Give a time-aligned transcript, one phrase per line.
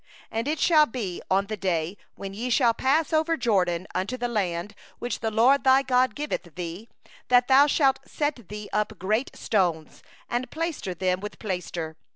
[0.33, 4.17] 2And it shall be on the day when ye shall pass over the Jordan unto
[4.17, 6.89] the land which the LORD thy God giveth thee,
[7.27, 11.97] that thou shalt set thee up great stones, and plaster them with plaster.